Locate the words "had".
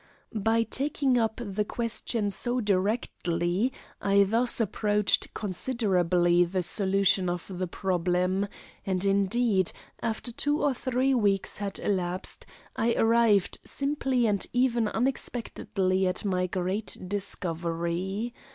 11.59-11.77